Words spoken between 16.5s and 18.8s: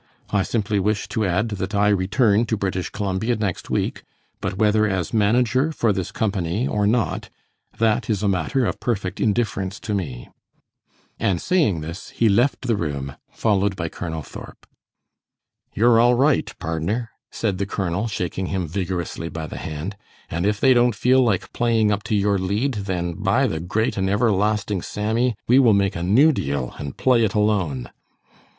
pardner," said the colonel, shaking him